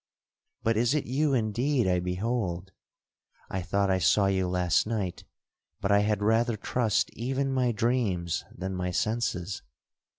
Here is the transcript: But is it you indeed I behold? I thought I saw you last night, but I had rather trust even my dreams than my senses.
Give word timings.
But 0.63 0.77
is 0.77 0.95
it 0.95 1.05
you 1.05 1.35
indeed 1.35 1.85
I 1.87 1.99
behold? 1.99 2.71
I 3.51 3.61
thought 3.61 3.91
I 3.91 3.99
saw 3.99 4.25
you 4.25 4.47
last 4.47 4.87
night, 4.87 5.25
but 5.79 5.91
I 5.91 5.99
had 5.99 6.23
rather 6.23 6.57
trust 6.57 7.11
even 7.13 7.53
my 7.53 7.71
dreams 7.71 8.43
than 8.51 8.73
my 8.73 8.89
senses. 8.89 9.61